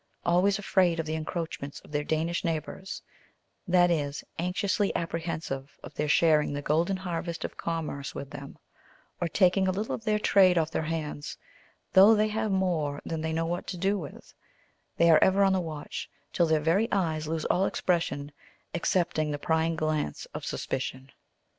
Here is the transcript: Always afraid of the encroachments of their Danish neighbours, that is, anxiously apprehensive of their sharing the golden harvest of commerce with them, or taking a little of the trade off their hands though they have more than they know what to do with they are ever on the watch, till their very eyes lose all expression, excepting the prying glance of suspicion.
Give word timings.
Always 0.25 0.57
afraid 0.57 0.99
of 0.99 1.05
the 1.05 1.13
encroachments 1.13 1.79
of 1.81 1.91
their 1.91 2.03
Danish 2.03 2.43
neighbours, 2.43 3.03
that 3.67 3.91
is, 3.91 4.23
anxiously 4.39 4.91
apprehensive 4.95 5.77
of 5.83 5.93
their 5.93 6.07
sharing 6.09 6.53
the 6.53 6.61
golden 6.63 6.97
harvest 6.97 7.45
of 7.45 7.55
commerce 7.55 8.15
with 8.15 8.31
them, 8.31 8.57
or 9.21 9.27
taking 9.27 9.67
a 9.67 9.71
little 9.71 9.93
of 9.93 10.03
the 10.03 10.17
trade 10.17 10.57
off 10.57 10.71
their 10.71 10.81
hands 10.81 11.37
though 11.93 12.15
they 12.15 12.29
have 12.29 12.49
more 12.51 12.99
than 13.05 13.21
they 13.21 13.31
know 13.31 13.45
what 13.45 13.67
to 13.67 13.77
do 13.77 13.95
with 13.99 14.33
they 14.97 15.07
are 15.11 15.23
ever 15.23 15.43
on 15.43 15.53
the 15.53 15.61
watch, 15.61 16.09
till 16.33 16.47
their 16.47 16.61
very 16.61 16.91
eyes 16.91 17.27
lose 17.27 17.45
all 17.45 17.67
expression, 17.67 18.31
excepting 18.73 19.29
the 19.29 19.37
prying 19.37 19.75
glance 19.75 20.25
of 20.33 20.43
suspicion. 20.43 21.11